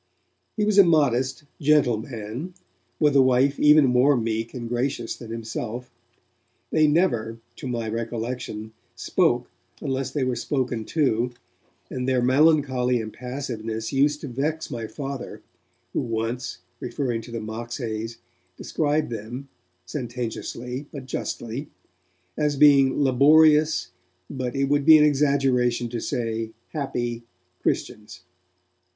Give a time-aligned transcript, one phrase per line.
[0.57, 2.55] He was a modest, gentle man,
[2.99, 5.91] with a wife even more meek and gracious than himself.
[6.71, 9.47] They never, to my recollection, spoke
[9.79, 11.33] unless they were spoken to,
[11.91, 15.43] and their melancholy impassiveness used to vex my Father,
[15.93, 18.17] who once, referring to the Moxhays,
[18.57, 19.49] described them,
[19.85, 21.67] sententiously but justly,
[22.35, 23.91] as being 'laborious,
[24.31, 27.21] but it would be an exaggeration to say happy,
[27.61, 28.21] Christians'.